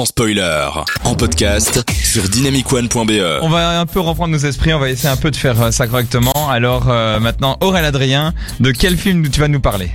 sans 0.00 0.06
spoiler. 0.06 0.66
En 1.04 1.14
podcast 1.14 1.82
sur 2.02 2.22
dynamicone.be. 2.26 3.10
On 3.42 3.50
va 3.50 3.80
un 3.80 3.84
peu 3.84 4.00
reprendre 4.00 4.32
nos 4.32 4.38
esprits, 4.38 4.72
on 4.72 4.78
va 4.78 4.88
essayer 4.88 5.10
un 5.10 5.16
peu 5.16 5.30
de 5.30 5.36
faire 5.36 5.60
euh, 5.60 5.70
ça 5.72 5.86
correctement. 5.88 6.48
Alors 6.50 6.86
euh, 6.88 7.20
maintenant, 7.20 7.58
Aurélien 7.60 7.88
Adrien, 7.88 8.32
de 8.60 8.70
quel 8.70 8.96
film 8.96 9.28
tu 9.28 9.40
vas 9.40 9.48
nous 9.48 9.60
parler? 9.60 9.90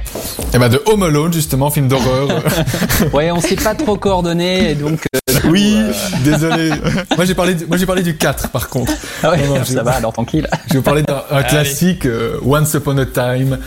Eh 0.53 0.59
ben 0.59 0.69
de 0.69 0.79
Home 0.85 1.01
Alone 1.01 1.33
justement, 1.33 1.71
film 1.71 1.87
d'horreur. 1.87 2.27
Ouais, 3.13 3.31
on 3.31 3.41
s'est 3.41 3.55
pas 3.55 3.73
trop 3.73 3.95
coordonné, 3.97 4.71
et 4.71 4.75
donc. 4.75 5.01
euh, 5.15 5.39
oui, 5.45 5.73
euh, 5.75 5.91
désolé. 6.23 6.69
Moi 7.15 7.25
j'ai 7.25 7.33
parlé, 7.33 7.55
du- 7.55 7.65
moi 7.65 7.77
j'ai 7.77 7.85
parlé 7.87 8.03
du 8.03 8.15
4 8.15 8.49
par 8.49 8.69
contre. 8.69 8.93
ah 9.23 9.31
ouais, 9.31 9.37
Non, 9.47 9.55
non, 9.55 9.55
ça 9.65 9.73
je- 9.73 9.79
va, 9.79 9.91
alors 9.93 10.13
tranquille. 10.13 10.47
Je 10.67 10.73
vais 10.73 10.79
vous 10.79 10.83
parler 10.83 11.01
d'un 11.01 11.23
un 11.31 11.41
classique, 11.41 12.05
euh, 12.05 12.37
Once 12.45 12.71
Upon 12.75 12.97
a 12.99 13.05
Time. 13.07 13.57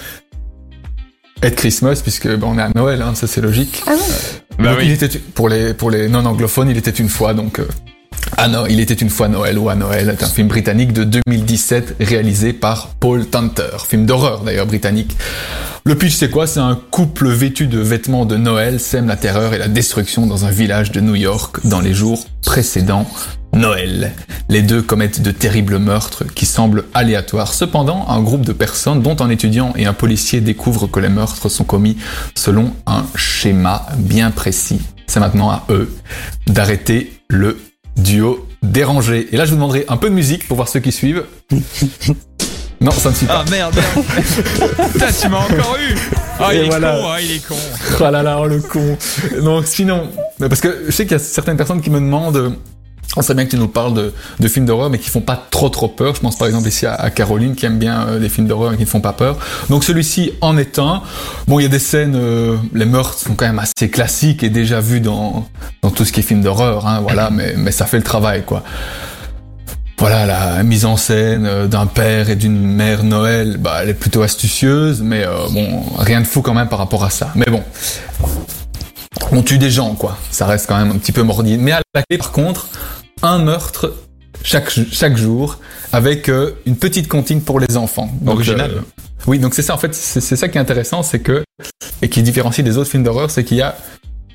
Et 1.42 1.50
Christmas, 1.52 2.00
puisque 2.02 2.28
ben, 2.28 2.46
on 2.48 2.58
est 2.58 2.62
à 2.62 2.70
Noël, 2.74 3.02
hein, 3.02 3.14
ça 3.16 3.26
c'est 3.26 3.40
logique. 3.40 3.82
Bah 4.58 4.70
Donc, 4.70 4.78
oui. 4.78 4.86
il 4.86 4.92
était 4.92 5.18
pour 5.18 5.48
les 5.48 5.72
pour 5.74 5.90
les 5.90 6.08
non 6.08 6.24
anglophones, 6.24 6.68
il 6.70 6.76
était 6.76 6.90
une 6.90 7.08
fois 7.08 7.32
donc. 7.34 7.60
Ah 8.36 8.48
non, 8.48 8.66
il 8.66 8.80
était 8.80 8.94
une 8.94 9.10
fois 9.10 9.28
Noël 9.28 9.58
ou 9.58 9.68
à 9.68 9.74
Noël, 9.74 10.08
est 10.10 10.22
un 10.22 10.28
film 10.28 10.48
britannique 10.48 10.92
de 10.92 11.04
2017 11.04 11.96
réalisé 12.00 12.52
par 12.52 12.88
Paul 13.00 13.26
Tanter, 13.26 13.78
film 13.86 14.06
d'horreur 14.06 14.42
d'ailleurs 14.42 14.66
britannique. 14.66 15.16
Le 15.84 15.94
pitch 15.96 16.16
c'est 16.16 16.30
quoi? 16.30 16.46
C'est 16.46 16.60
un 16.60 16.78
couple 16.90 17.28
vêtu 17.28 17.66
de 17.66 17.78
vêtements 17.78 18.26
de 18.26 18.36
Noël 18.36 18.78
sème 18.78 19.06
la 19.06 19.16
terreur 19.16 19.54
et 19.54 19.58
la 19.58 19.68
destruction 19.68 20.26
dans 20.26 20.44
un 20.44 20.50
village 20.50 20.92
de 20.92 21.00
New 21.00 21.14
York 21.14 21.60
dans 21.64 21.80
les 21.80 21.94
jours 21.94 22.26
précédents 22.44 23.08
Noël. 23.54 24.12
Les 24.48 24.62
deux 24.62 24.82
commettent 24.82 25.22
de 25.22 25.30
terribles 25.30 25.78
meurtres 25.78 26.24
qui 26.24 26.46
semblent 26.46 26.84
aléatoires. 26.94 27.52
Cependant, 27.52 28.06
un 28.08 28.20
groupe 28.20 28.44
de 28.44 28.52
personnes, 28.52 29.02
dont 29.02 29.16
un 29.20 29.30
étudiant 29.30 29.72
et 29.76 29.86
un 29.86 29.92
policier, 29.92 30.40
découvrent 30.40 30.86
que 30.86 31.00
les 31.00 31.08
meurtres 31.08 31.48
sont 31.48 31.64
commis 31.64 31.96
selon 32.34 32.74
un 32.86 33.04
schéma 33.14 33.86
bien 33.96 34.30
précis. 34.30 34.80
C'est 35.06 35.20
maintenant 35.20 35.50
à 35.50 35.64
eux 35.70 35.90
d'arrêter 36.46 37.12
le 37.28 37.58
duo 37.98 38.46
dérangé. 38.62 39.28
Et 39.32 39.36
là, 39.36 39.44
je 39.44 39.50
vous 39.50 39.56
demanderai 39.56 39.84
un 39.88 39.96
peu 39.96 40.08
de 40.08 40.14
musique 40.14 40.46
pour 40.48 40.56
voir 40.56 40.68
ceux 40.68 40.80
qui 40.80 40.92
suivent. 40.92 41.24
Non, 42.80 42.92
ça 42.92 43.10
ne 43.10 43.14
suit 43.16 43.26
pas. 43.26 43.42
Ah 43.44 43.50
merde, 43.50 43.74
merde. 43.74 44.06
Putain, 44.92 45.06
tu 45.20 45.28
m'as 45.28 45.38
encore 45.38 45.76
eu 45.80 45.96
Ah, 46.38 46.54
il 46.54 46.60
Et 46.60 46.64
est 46.64 46.68
voilà. 46.68 46.92
con, 46.92 47.08
ah, 47.10 47.20
il 47.20 47.32
est 47.32 47.44
con 47.48 47.56
Oh 47.98 48.02
là 48.04 48.22
là, 48.22 48.38
oh 48.40 48.46
le 48.46 48.60
con. 48.60 48.96
Donc 49.42 49.66
sinon, 49.66 50.08
parce 50.38 50.60
que 50.60 50.84
je 50.86 50.92
sais 50.92 51.02
qu'il 51.04 51.10
y 51.10 51.16
a 51.16 51.18
certaines 51.18 51.56
personnes 51.56 51.80
qui 51.80 51.90
me 51.90 51.98
demandent, 51.98 52.54
on 53.18 53.22
sait 53.22 53.34
bien 53.34 53.44
que 53.44 53.50
tu 53.50 53.56
nous 53.56 53.68
parles 53.68 53.94
de, 53.94 54.12
de 54.38 54.48
films 54.48 54.66
d'horreur, 54.66 54.90
mais 54.90 54.98
qui 54.98 55.10
font 55.10 55.20
pas 55.20 55.46
trop 55.50 55.68
trop 55.68 55.88
peur. 55.88 56.14
Je 56.14 56.20
pense 56.20 56.36
par 56.38 56.46
exemple 56.46 56.68
ici 56.68 56.86
à, 56.86 56.94
à 56.94 57.10
Caroline 57.10 57.54
qui 57.54 57.66
aime 57.66 57.78
bien 57.78 58.06
euh, 58.08 58.18
les 58.18 58.28
films 58.28 58.46
d'horreur 58.46 58.72
et 58.72 58.76
qui 58.76 58.84
ne 58.84 58.88
font 58.88 59.00
pas 59.00 59.12
peur. 59.12 59.38
Donc 59.68 59.84
celui-ci 59.84 60.32
en 60.40 60.56
est 60.56 60.78
un. 60.78 61.02
Bon, 61.46 61.58
il 61.58 61.64
y 61.64 61.66
a 61.66 61.68
des 61.68 61.78
scènes, 61.78 62.16
euh, 62.16 62.56
les 62.74 62.86
meurtres 62.86 63.18
sont 63.18 63.34
quand 63.34 63.46
même 63.46 63.58
assez 63.58 63.90
classiques 63.90 64.42
et 64.42 64.50
déjà 64.50 64.80
vus 64.80 65.00
dans 65.00 65.48
dans 65.82 65.90
tout 65.90 66.04
ce 66.04 66.12
qui 66.12 66.20
est 66.20 66.22
film 66.22 66.42
d'horreur, 66.42 66.86
hein, 66.86 67.00
voilà. 67.02 67.30
Mais 67.38 67.54
mais 67.56 67.72
ça 67.72 67.86
fait 67.86 67.98
le 67.98 68.02
travail, 68.02 68.42
quoi. 68.44 68.62
Voilà, 69.98 70.26
la 70.26 70.62
mise 70.62 70.84
en 70.84 70.96
scène 70.96 71.44
euh, 71.44 71.66
d'un 71.66 71.86
père 71.86 72.30
et 72.30 72.36
d'une 72.36 72.56
mère 72.56 73.02
Noël, 73.02 73.56
bah, 73.58 73.80
elle 73.82 73.88
est 73.88 73.94
plutôt 73.94 74.22
astucieuse, 74.22 75.02
mais 75.02 75.24
euh, 75.24 75.48
bon, 75.50 75.82
rien 75.98 76.20
de 76.20 76.26
fou 76.26 76.40
quand 76.40 76.54
même 76.54 76.68
par 76.68 76.78
rapport 76.78 77.04
à 77.04 77.10
ça. 77.10 77.32
Mais 77.34 77.46
bon, 77.46 77.64
on 79.32 79.42
tue 79.42 79.58
des 79.58 79.70
gens, 79.70 79.94
quoi. 79.96 80.16
Ça 80.30 80.46
reste 80.46 80.68
quand 80.68 80.78
même 80.78 80.92
un 80.92 80.98
petit 80.98 81.10
peu 81.10 81.22
mordide. 81.22 81.60
Mais 81.60 81.72
à 81.72 81.80
la 81.94 82.02
clé, 82.04 82.16
par 82.16 82.30
contre, 82.30 82.68
un 83.22 83.38
meurtre 83.38 83.94
chaque, 84.42 84.70
chaque 84.92 85.16
jour 85.16 85.58
avec 85.92 86.28
euh, 86.28 86.52
une 86.66 86.76
petite 86.76 87.08
comptine 87.08 87.42
pour 87.42 87.60
les 87.60 87.76
enfants. 87.76 88.10
Donc, 88.20 88.36
Original. 88.36 88.70
euh, 88.70 88.80
oui, 89.26 89.38
donc 89.38 89.54
c'est 89.54 89.62
ça, 89.62 89.74
en 89.74 89.78
fait, 89.78 89.94
c'est 89.94 90.36
ça 90.36 90.48
qui 90.48 90.58
est 90.58 90.60
intéressant, 90.60 91.02
c'est 91.02 91.20
que, 91.20 91.42
et 92.02 92.08
qui 92.08 92.22
différencie 92.22 92.64
des 92.64 92.78
autres 92.78 92.90
films 92.90 93.02
d'horreur, 93.02 93.30
c'est 93.30 93.44
qu'il 93.44 93.56
y 93.56 93.62
a, 93.62 93.76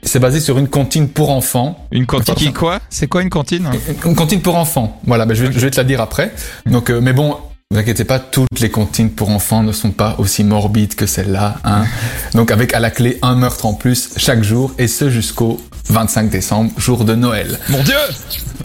c'est 0.04 0.20
basé 0.20 0.40
sur 0.40 0.58
une 0.60 0.68
comptine 0.68 1.08
pour 1.08 1.30
enfants. 1.30 1.88
Une 1.92 2.06
cantine 2.06 2.36
qui 2.36 2.54
quoi? 2.54 2.80
C'est 2.90 3.08
quoi 3.08 3.22
une 3.22 3.30
cantine 3.30 3.70
Une 4.06 4.16
comptine 4.16 4.42
pour 4.42 4.56
enfants. 4.56 5.00
Voilà, 5.06 5.26
bah, 5.26 5.34
je, 5.34 5.46
vais, 5.46 5.54
je 5.54 5.60
vais 5.60 5.72
te 5.72 5.78
la 5.78 5.84
dire 5.86 6.02
après. 6.02 6.34
Donc, 6.66 6.90
euh, 6.90 7.00
mais 7.02 7.14
bon, 7.14 7.30
ne 7.72 7.78
vous 7.78 7.80
inquiétez 7.80 8.04
pas, 8.04 8.20
toutes 8.20 8.60
les 8.60 8.70
comptines 8.70 9.10
pour 9.10 9.30
enfants 9.30 9.64
ne 9.64 9.72
sont 9.72 9.92
pas 9.92 10.16
aussi 10.20 10.44
morbides 10.44 10.96
que 10.96 11.06
celle-là. 11.06 11.56
Hein. 11.64 11.86
Donc, 12.34 12.52
avec 12.52 12.74
à 12.74 12.80
la 12.80 12.92
clé 12.92 13.18
un 13.22 13.36
meurtre 13.36 13.66
en 13.66 13.74
plus 13.74 14.10
chaque 14.18 14.44
jour, 14.44 14.74
et 14.78 14.88
ce 14.88 15.10
jusqu'au 15.10 15.60
25 15.90 16.30
décembre, 16.30 16.72
jour 16.78 17.06
de 17.06 17.16
Noël. 17.16 17.58
Mon 17.70 17.82
dieu 17.82 17.96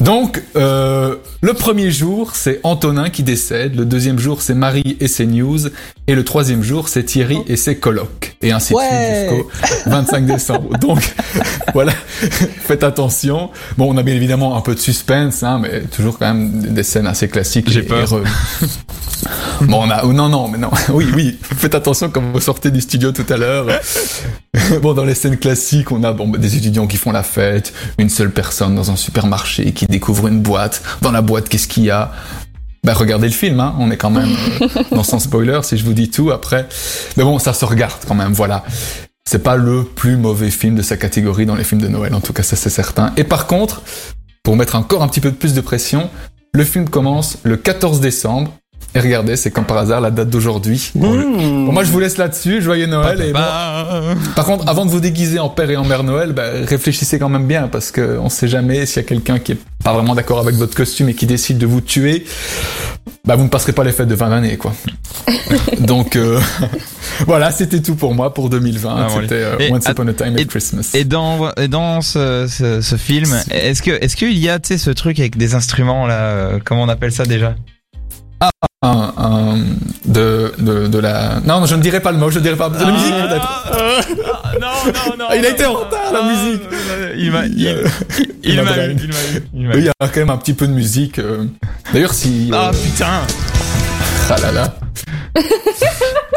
Donc, 0.01 0.43
euh, 0.57 1.17
le 1.41 1.55
premier 1.55 1.91
jour, 1.91 2.35
c'est 2.35 2.61
Antonin 2.63 3.11
qui 3.11 3.23
décède. 3.23 3.75
Le 3.75 3.85
deuxième 3.85 4.19
jour, 4.19 4.43
c'est 4.43 4.55
Marie 4.55 4.97
et 5.01 5.09
ses 5.09 5.27
news. 5.27 5.59
Et 6.07 6.15
le 6.15 6.25
troisième 6.25 6.63
jour, 6.63 6.89
c'est 6.89 7.03
Thierry 7.05 7.39
et 7.49 7.57
ses 7.57 7.77
colocs. 7.79 8.37
Et 8.41 8.53
ainsi 8.53 8.73
de 8.73 8.79
suite 8.79 9.33
jusqu'au 9.33 9.91
25 9.91 10.27
décembre. 10.27 10.77
Donc, 10.81 11.15
voilà, 11.75 11.93
faites 11.93 12.85
attention. 12.85 13.51
Bon, 13.77 13.93
on 13.93 13.97
a 13.97 14.03
bien 14.03 14.15
évidemment 14.15 14.57
un 14.57 14.61
peu 14.61 14.75
de 14.75 14.81
suspense, 14.81 15.43
hein, 15.43 15.59
mais 15.61 15.81
toujours 15.83 16.19
quand 16.19 16.33
même 16.33 16.61
des 16.73 16.85
scènes 16.85 17.07
assez 17.09 17.29
classiques. 17.29 17.69
J'ai 17.71 17.81
et- 17.81 17.83
peur. 17.83 18.13
et 18.13 18.67
Bon, 19.65 19.83
on 19.85 19.91
a, 19.91 20.05
oh, 20.05 20.13
non, 20.13 20.29
non, 20.29 20.47
mais 20.47 20.59
non, 20.59 20.71
oui, 20.91 21.07
oui, 21.15 21.37
faites 21.43 21.75
attention 21.75 22.11
quand 22.11 22.21
vous 22.33 22.41
sortez 22.41 22.71
du 22.71 22.81
studio 22.81 23.11
tout 23.11 23.27
à 23.29 23.37
l'heure. 23.37 23.67
Bon, 24.83 24.95
dans 24.95 25.05
les 25.05 25.15
scènes 25.15 25.37
classiques, 25.37 25.91
on 25.91 26.05
a 26.05 26.13
bon, 26.13 26.29
des 26.29 26.57
étudiants 26.57 26.87
qui 26.87 26.97
font 26.97 27.11
la 27.11 27.25
fête, 27.25 27.73
une 27.99 28.09
seule 28.09 28.31
personne 28.31 28.77
dans 28.77 28.93
un 28.93 28.97
supermarché 28.97 29.73
qui 29.73 29.87
découvre 29.87 30.29
une 30.29 30.41
boîte. 30.41 30.83
Dans 31.03 31.11
la 31.11 31.23
boîte, 31.23 31.49
qu'est-ce 31.49 31.67
qu'il 31.67 31.85
y 31.85 31.91
a? 31.91 32.13
Bah, 32.85 32.95
regardez 32.95 33.27
le 33.27 33.33
film, 33.33 33.61
hein. 33.61 33.75
on 33.79 33.91
est 33.91 33.97
quand 33.97 34.11
même 34.11 34.31
euh, 34.61 34.69
dans 34.93 35.03
sans 35.03 35.19
spoiler 35.19 35.61
si 35.63 35.77
je 35.77 35.85
vous 35.85 35.95
dis 35.95 36.11
tout 36.11 36.31
après. 36.31 36.69
Mais 37.17 37.25
bon, 37.25 37.39
ça 37.39 37.53
se 37.53 37.65
regarde 37.65 38.01
quand 38.07 38.15
même, 38.15 38.33
voilà. 38.33 38.65
C'est 39.29 39.43
pas 39.43 39.57
le 39.57 39.85
plus 39.85 40.17
mauvais 40.17 40.51
film 40.51 40.75
de 40.75 40.83
sa 40.83 40.97
catégorie 40.97 41.45
dans 41.45 41.55
les 41.55 41.65
films 41.65 41.83
de 41.83 41.89
Noël, 41.89 42.15
en 42.15 42.21
tout 42.21 42.33
cas 42.33 42.43
ça 42.43 42.57
c'est 42.57 42.71
certain. 42.71 43.13
Et 43.17 43.25
par 43.25 43.47
contre, 43.47 43.83
pour 44.43 44.57
mettre 44.57 44.77
encore 44.77 45.03
un 45.03 45.09
petit 45.09 45.21
peu 45.21 45.33
plus 45.33 45.53
de 45.53 45.61
pression, 45.61 46.09
le 46.53 46.65
film 46.65 46.89
commence 46.89 47.39
le 47.43 47.57
14 47.57 48.01
décembre. 48.01 48.57
Et 48.95 49.01
regardez, 49.01 49.37
c'est 49.37 49.51
comme 49.51 49.65
par 49.67 49.77
hasard 49.77 50.01
la 50.01 50.11
date 50.11 50.31
d'aujourd'hui. 50.31 50.91
Bon, 50.95 51.13
Mmh. 51.13 51.71
moi 51.73 51.85
je 51.85 51.91
vous 51.93 52.01
laisse 52.01 52.17
là-dessus, 52.17 52.63
joyeux 52.63 52.87
Noël. 52.87 53.21
Et 53.21 53.33
bon, 53.33 53.39
par 54.35 54.45
contre, 54.47 54.67
avant 54.69 54.87
de 54.87 54.91
vous 54.91 55.01
déguiser 55.01 55.39
en 55.39 55.51
père 55.51 55.71
et 55.71 55.77
en 55.77 55.85
mère 55.85 56.03
Noël, 56.05 56.33
bah, 56.33 56.45
réfléchissez 56.65 57.19
quand 57.19 57.29
même 57.29 57.47
bien 57.47 57.69
parce 57.69 57.91
que 57.91 58.19
on 58.19 58.29
sait 58.31 58.49
jamais 58.49 58.87
s'il 58.87 59.03
y 59.03 59.05
a 59.05 59.09
quelqu'un 59.09 59.39
qui 59.39 59.53
est 59.53 59.59
pas 59.85 59.93
vraiment 59.93 60.15
d'accord 60.15 60.39
avec 60.41 60.55
votre 60.55 60.75
costume 60.75 61.11
et 61.11 61.15
qui 61.15 61.27
décide 61.27 61.59
de 61.59 61.67
vous 61.67 61.83
tuer, 61.83 62.25
bah 63.27 63.37
vous 63.37 63.45
ne 63.45 63.49
passerez 63.49 63.73
pas 63.75 63.85
les 63.85 63.93
fêtes 63.93 64.09
de 64.09 64.17
fin 64.17 64.31
d'année 64.31 64.57
quoi. 64.57 64.73
Donc 65.81 66.17
euh, 66.17 66.41
voilà, 67.27 67.51
c'était 67.53 67.83
tout 67.83 67.95
pour 67.95 68.15
moi 68.15 68.33
pour 68.33 68.49
2020. 68.49 68.97
Ah, 68.99 69.09
c'était 69.21 69.35
euh, 69.35 69.57
et- 69.59 69.71
Once 69.71 69.85
Upon 69.87 70.09
a 70.09 70.15
Time 70.15 70.35
at 70.37 70.41
et- 70.41 70.47
Christmas. 70.47 70.91
Et 70.95 71.05
dans 71.05 71.51
et 71.57 71.69
dans 71.69 72.01
ce, 72.01 72.47
ce, 72.49 72.81
ce 72.81 72.97
film, 72.97 73.29
est-ce 73.51 73.83
que 73.83 73.91
est-ce 74.03 74.17
qu'il 74.17 74.37
y 74.39 74.49
a 74.49 74.59
ce 74.65 74.91
truc 74.91 75.21
avec 75.21 75.37
des 75.37 75.55
instruments 75.55 76.07
là, 76.07 76.15
euh, 76.21 76.59
comment 76.65 76.85
on 76.85 76.89
appelle 76.89 77.13
ça 77.13 77.25
déjà? 77.27 77.55
Un, 78.91 79.13
un- 79.19 79.59
de, 80.07 80.53
de, 80.59 80.87
de 80.87 80.99
la... 80.99 81.41
Non, 81.45 81.67
je 81.67 81.75
ne 81.75 81.83
dirais 81.83 82.01
pas 82.01 82.11
le 82.13 82.17
mot, 82.19 82.31
je 82.31 82.39
ne 82.39 82.43
dirais 82.45 82.57
pas... 82.57 82.71
De 82.71 82.79
la 82.83 82.91
musique 82.91 83.15
peut-être 83.15 83.63
Ah, 83.73 84.53
Non 84.61 84.69
non 84.87 85.17
non. 85.19 85.25
Ah, 85.29 85.37
il 85.37 85.45
a 85.45 85.51
été 85.51 85.67
en 85.67 85.75
retard, 85.75 86.11
la 86.13 86.23
musique. 86.23 86.63
Il 87.19 87.31
m'a 87.33 87.45
il, 87.45 87.61
il 87.61 87.67
eu, 87.69 87.75
il 88.45 88.63
m'a 88.63 88.87
eu, 88.87 88.97
il 89.55 89.67
m'a 89.69 89.75
eu. 89.75 89.79
il 89.81 89.85
y 89.85 89.89
a 89.89 89.93
quand 90.01 90.17
même 90.17 90.31
un 90.31 90.39
petit 90.39 90.55
peu 90.55 90.67
de 90.67 90.73
musique. 90.73 91.19
euh. 91.19 91.45
D'ailleurs, 91.93 92.15
si... 92.15 92.51
Ah 92.55 92.69
euh, 92.69 92.73
putain. 92.73 93.21
Ah 94.31 94.37
là 94.41 94.53
là. 94.53 94.75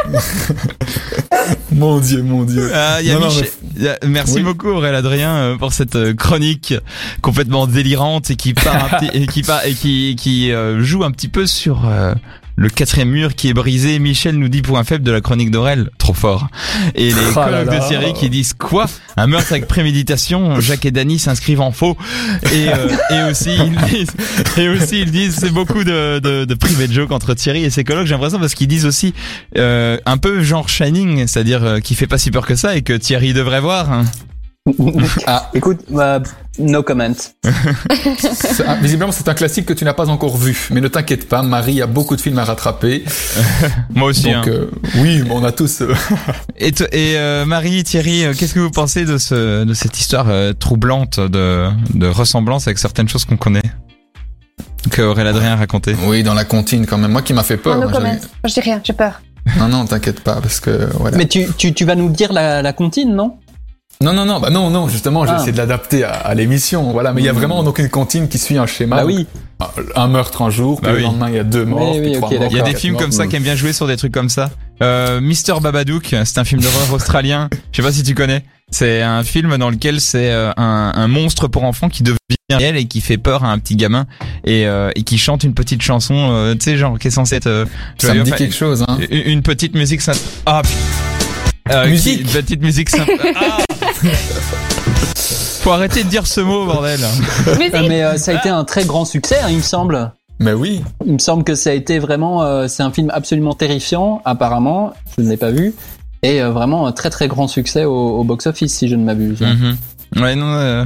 mon 1.71 1.99
dieu, 1.99 2.21
mon 2.21 2.43
dieu. 2.43 2.69
Ah, 2.73 2.97
il 3.01 3.07
y 3.07 3.11
a 3.11 3.15
Non, 3.15 3.21
non, 3.21 3.27
Michel- 3.27 3.49
il 3.77 3.83
y 3.83 3.87
a- 3.87 3.97
Merci 4.05 4.35
Oui. 4.35 4.43
beaucoup 4.43 4.69
Aurélien 4.69 4.97
Adrien 4.97 5.35
euh, 5.35 5.57
pour 5.57 5.73
cette 5.73 5.95
euh, 5.95 6.13
chronique 6.13 6.73
complètement 7.21 7.67
délirante 7.67 8.29
et 8.31 8.35
qui 8.35 8.53
part 8.53 8.85
un 8.93 8.97
petit- 8.99 9.17
et 9.17 9.27
qui 9.27 9.41
part 9.43 9.65
et 9.65 9.73
qui 9.73 10.15
qui 10.17 10.51
euh, 10.51 10.83
joue 10.83 11.03
un 11.03 11.11
petit 11.11 11.29
peu 11.29 11.45
sur 11.47 11.87
euh, 11.87 12.13
le 12.57 12.69
quatrième 12.69 13.09
mur 13.09 13.33
qui 13.33 13.47
est 13.49 13.53
brisé. 13.53 13.97
Michel 13.97 14.35
nous 14.37 14.49
dit 14.49 14.61
point 14.61 14.83
faible 14.83 15.03
de 15.03 15.11
la 15.11 15.21
chronique 15.21 15.49
d'Aurel, 15.51 15.89
trop 15.97 16.13
fort. 16.13 16.47
Et 16.95 17.07
les 17.07 17.13
Oh 17.31 17.33
collègues 17.33 17.69
de 17.69 17.81
série 17.81 18.13
qui 18.13 18.29
disent 18.29 18.53
quoi? 18.53 18.85
Un 19.17 19.27
meurtre 19.27 19.51
avec 19.53 19.67
préméditation. 19.67 20.59
Jacques 20.59 20.85
et 20.85 20.91
Dany 20.91 21.17
s'inscrivent 21.17 21.61
en 21.61 21.71
faux. 21.71 21.97
Et, 22.51 22.67
euh, 22.67 22.87
et 23.09 23.31
aussi 23.31 23.49
ils 23.55 23.77
disent 23.89 24.11
et 24.57 24.67
aussi 24.69 24.99
ils 25.01 25.11
disent 25.11 25.37
c'est 25.39 25.51
beaucoup 25.51 25.83
de 25.83 26.19
de, 26.19 26.45
de 26.45 26.53
private 26.53 26.91
joke 26.91 27.11
entre 27.11 27.33
Thierry 27.33 27.63
et 27.63 27.69
ses 27.69 27.83
collègues. 27.83 28.05
J'ai 28.05 28.13
l'impression 28.13 28.39
parce 28.39 28.53
qu'ils 28.53 28.67
disent 28.67 28.85
aussi 28.85 29.13
euh, 29.57 29.90
un 30.05 30.17
peu 30.17 30.41
genre 30.41 30.69
Shining, 30.69 31.27
c'est-à-dire 31.27 31.63
euh, 31.63 31.79
qui 31.79 31.95
fait 31.95 32.07
pas 32.07 32.17
si 32.17 32.31
peur 32.31 32.45
que 32.45 32.55
ça 32.55 32.75
et 32.75 32.81
que 32.81 32.93
Thierry 32.93 33.33
devrait 33.33 33.61
voir. 33.61 33.91
hein. 33.91 34.05
Ah, 35.25 35.49
Écoute, 35.55 35.79
bah, 35.89 36.21
no 36.59 36.83
comment. 36.83 37.11
ah, 38.67 38.75
visiblement, 38.79 39.11
c'est 39.11 39.27
un 39.27 39.33
classique 39.33 39.65
que 39.65 39.73
tu 39.73 39.83
n'as 39.85 39.93
pas 39.95 40.07
encore 40.09 40.37
vu. 40.37 40.67
Mais 40.71 40.81
ne 40.81 40.87
t'inquiète 40.87 41.27
pas, 41.27 41.41
Marie 41.41 41.81
a 41.81 41.87
beaucoup 41.87 42.15
de 42.15 42.21
films 42.21 42.37
à 42.37 42.43
rattraper. 42.45 43.03
Moi 43.95 44.09
aussi. 44.09 44.25
Donc, 44.31 44.33
hein. 44.35 44.43
euh, 44.47 44.67
oui, 44.97 45.23
mais 45.23 45.31
on 45.31 45.43
a 45.43 45.51
tous... 45.51 45.81
euh, 45.81 45.95
Et, 46.59 46.71
euh, 47.17 47.45
Marie, 47.45 47.83
Thierry, 47.83 48.23
euh, 48.25 48.33
qu'est-ce 48.37 48.53
que 48.53 48.59
vous 48.59 48.69
pensez 48.69 49.03
de 49.05 49.17
ce 49.17 49.63
de 49.63 49.73
cette 49.73 49.99
histoire 49.99 50.27
euh, 50.29 50.53
troublante 50.53 51.19
de 51.19 51.69
de 51.95 52.05
ressemblance 52.07 52.67
avec 52.67 52.77
certaines 52.77 53.09
choses 53.09 53.25
qu'on 53.25 53.37
connaît 53.37 53.63
que 54.91 55.01
Aurélien 55.01 55.29
Adrien 55.31 55.53
a 55.53 55.55
raconté 55.55 55.95
Oui, 56.05 56.21
dans 56.23 56.33
la 56.35 56.45
comptine 56.45 56.85
quand 56.85 56.97
même. 56.99 57.11
Moi 57.11 57.21
qui 57.23 57.33
m'a 57.33 57.43
fait 57.43 57.57
peur. 57.57 57.75
No 57.75 57.83
moi, 57.83 57.91
comment. 57.91 58.09
Moi, 58.09 58.19
je 58.45 58.53
dis 58.53 58.59
rien, 58.61 58.79
j'ai 58.83 58.93
peur. 58.93 59.21
Non, 59.59 59.67
non, 59.67 59.85
t'inquiète 59.85 60.21
pas, 60.21 60.35
parce 60.41 60.59
que 60.59 60.87
voilà. 60.97 61.17
Mais 61.17 61.27
tu, 61.27 61.47
tu, 61.57 61.73
tu 61.73 61.85
vas 61.85 61.95
nous 61.95 62.09
dire 62.09 62.31
la, 62.33 62.61
la 62.61 62.73
comptine, 62.73 63.15
non? 63.15 63.37
Non, 64.01 64.13
non, 64.13 64.25
non, 64.25 64.39
bah 64.39 64.49
non, 64.49 64.69
non, 64.71 64.87
justement, 64.87 65.25
j'ai 65.25 65.33
Ah. 65.33 65.37
essayé 65.37 65.51
de 65.51 65.57
l'adapter 65.57 66.03
à, 66.03 66.11
à 66.11 66.33
l'émission, 66.33 66.91
voilà. 66.91 67.13
Mais 67.13 67.21
il 67.21 67.25
y 67.25 67.29
a 67.29 67.33
vraiment 67.33 67.61
donc 67.63 67.77
une 67.77 67.89
comptine 67.89 68.27
qui 68.29 68.39
suit 68.39 68.57
un 68.57 68.65
schéma. 68.65 68.97
Bah 68.97 69.05
oui. 69.05 69.27
Un 69.95 70.07
meurtre 70.07 70.41
un 70.41 70.49
jour, 70.49 70.79
puis 70.81 70.85
Bah 70.87 70.91
le 70.93 70.97
oui. 70.97 71.03
lendemain 71.03 71.29
il 71.29 71.35
y 71.35 71.39
a 71.39 71.43
deux 71.43 71.65
morts, 71.65 71.91
Oui, 71.93 72.01
puis 72.01 72.09
oui, 72.11 72.15
trois 72.17 72.29
ok, 72.29 72.39
morts. 72.39 72.47
Il 72.51 72.57
y 72.57 72.59
a 72.59 72.63
des 72.63 72.73
films 72.75 72.97
comme 72.97 73.11
ça 73.11 73.27
qui 73.27 73.35
aiment 73.35 73.43
bien 73.43 73.55
jouer 73.55 73.73
sur 73.73 73.85
des 73.87 73.97
trucs 73.97 74.11
comme 74.13 74.29
ça. 74.29 74.49
Euh, 74.81 75.21
Mister 75.21 75.53
Babadook, 75.61 76.15
c'est 76.25 76.37
un 76.39 76.43
film 76.43 76.61
d'horreur 76.61 76.91
australien. 76.93 77.47
Je 77.71 77.77
sais 77.81 77.87
pas 77.87 77.91
si 77.93 78.01
tu 78.01 78.15
connais. 78.15 78.43
C'est 78.71 79.01
un 79.03 79.21
film 79.23 79.55
dans 79.57 79.69
lequel 79.69 79.99
c'est 80.01 80.31
euh, 80.31 80.51
un, 80.57 80.93
un 80.95 81.07
monstre 81.07 81.47
pour 81.47 81.63
enfants 81.65 81.89
qui 81.89 82.01
devient 82.01 82.17
réel 82.57 82.77
et 82.77 82.85
qui 82.85 83.01
fait 83.01 83.17
peur 83.17 83.43
à 83.43 83.51
un 83.51 83.59
petit 83.59 83.75
gamin 83.75 84.05
et, 84.45 84.65
euh, 84.67 84.89
et 84.95 85.03
qui 85.03 85.17
chante 85.17 85.43
une 85.43 85.53
petite 85.53 85.81
chanson, 85.81 86.15
euh, 86.31 86.53
tu 86.53 86.61
sais, 86.61 86.77
genre 86.77 86.97
qui 86.99 87.07
est 87.07 87.11
censée 87.11 87.35
être. 87.35 87.47
euh, 87.47 87.65
Ça 87.97 88.13
me 88.13 88.23
dit 88.23 88.29
enfin, 88.31 88.37
quelque 88.37 88.55
chose, 88.55 88.83
hein. 88.87 88.97
une 89.09 89.31
une 89.31 89.41
petite 89.41 89.75
musique 89.75 90.01
sympa. 90.01 90.19
Ah, 90.45 90.61
putain. 90.63 90.77
Euh, 91.77 91.87
Musique. 91.87 92.17
qui- 92.17 92.21
Une 92.23 92.29
petite 92.41 92.61
musique 92.61 92.89
sympa. 92.89 93.11
Ah 93.35 93.57
Faut 95.61 95.71
arrêter 95.71 96.03
de 96.03 96.09
dire 96.09 96.25
ce 96.25 96.41
mot, 96.41 96.65
bordel. 96.65 96.99
Mais 97.59 98.03
Euh, 98.03 98.17
ça 98.17 98.31
a 98.31 98.35
été 98.35 98.49
un 98.49 98.63
très 98.63 98.83
grand 98.83 99.05
succès, 99.05 99.37
hein, 99.43 99.47
il 99.49 99.57
me 99.57 99.61
semble. 99.61 100.11
Mais 100.39 100.53
oui. 100.53 100.81
Il 101.05 101.13
me 101.13 101.19
semble 101.19 101.43
que 101.43 101.53
ça 101.53 101.69
a 101.69 101.73
été 101.73 101.99
vraiment, 101.99 102.41
euh, 102.43 102.67
c'est 102.67 102.81
un 102.81 102.91
film 102.91 103.11
absolument 103.13 103.53
terrifiant, 103.53 104.21
apparemment. 104.25 104.93
Je 105.17 105.23
ne 105.23 105.29
l'ai 105.29 105.37
pas 105.37 105.51
vu. 105.51 105.73
Et 106.23 106.41
euh, 106.41 106.49
vraiment 106.49 106.87
un 106.87 106.91
très 106.91 107.09
très 107.11 107.27
grand 107.27 107.47
succès 107.47 107.85
au, 107.85 107.93
au 107.93 108.23
box-office, 108.23 108.73
si 108.73 108.87
je 108.87 108.95
ne 108.95 109.03
m'abuse. 109.03 109.41
Mhm. 109.41 109.77
Ouais, 110.15 110.35
non, 110.35 110.53
euh, 110.53 110.85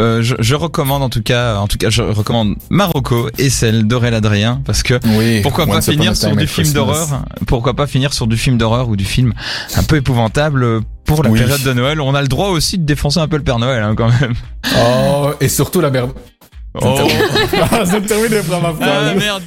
euh, 0.00 0.22
je, 0.22 0.34
je 0.40 0.54
recommande 0.56 1.02
en 1.02 1.08
tout 1.08 1.22
cas, 1.22 1.56
en 1.58 1.68
tout 1.68 1.78
cas, 1.78 1.90
je 1.90 2.02
recommande 2.02 2.56
Marocco 2.70 3.28
et 3.38 3.50
celle 3.50 3.86
d'Aurel 3.86 4.14
Adrien 4.14 4.60
parce 4.64 4.82
que 4.82 4.98
Oui. 5.16 5.40
pourquoi 5.42 5.66
pas 5.66 5.80
finir 5.80 6.16
sur 6.16 6.34
du 6.34 6.46
film 6.46 6.72
d'horreur 6.72 7.22
Pourquoi 7.46 7.74
pas 7.74 7.86
finir 7.86 8.12
sur 8.12 8.26
du 8.26 8.36
film 8.36 8.58
d'horreur 8.58 8.88
ou 8.88 8.96
du 8.96 9.04
film 9.04 9.32
un 9.76 9.82
peu 9.84 9.96
épouvantable 9.96 10.80
pour 11.04 11.22
la 11.22 11.30
Oui. 11.30 11.38
période 11.38 11.62
de 11.62 11.72
Noël 11.72 12.00
On 12.00 12.14
a 12.14 12.22
le 12.22 12.28
droit 12.28 12.48
aussi 12.48 12.78
de 12.78 12.84
défoncer 12.84 13.20
un 13.20 13.28
peu 13.28 13.36
le 13.36 13.44
Père 13.44 13.58
Noël 13.60 13.82
hein, 13.82 13.94
quand 13.96 14.08
même. 14.20 14.34
Oh, 14.76 15.30
et 15.40 15.48
surtout 15.48 15.80
la 15.80 15.90
merde. 15.90 16.10
Oh. 16.80 16.96
Ça 17.84 18.00
me 18.00 18.06
termine. 18.06 18.32
Ah 18.82 19.14
merde 19.16 19.42